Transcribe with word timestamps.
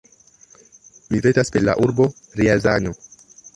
Mi 1.11 1.19
vetas 1.27 1.53
per 1.57 1.63
la 1.67 1.77
urbo 1.89 2.09
Rjazanjo! 2.41 2.99